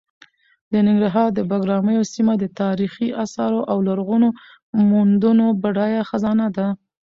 [0.71, 4.29] د ننګرهار د بګراميو سیمه د تاریخي اثارو او لرغونو
[4.89, 6.67] موندنو بډایه خزانه ده.